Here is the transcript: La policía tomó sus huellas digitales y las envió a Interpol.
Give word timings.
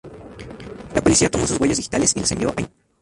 La 0.95 1.01
policía 1.03 1.29
tomó 1.29 1.45
sus 1.45 1.59
huellas 1.61 1.77
digitales 1.77 2.13
y 2.15 2.21
las 2.21 2.31
envió 2.31 2.47
a 2.47 2.51
Interpol. 2.53 2.73